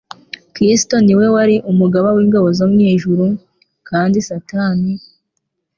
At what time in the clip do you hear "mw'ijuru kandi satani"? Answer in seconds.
2.71-4.91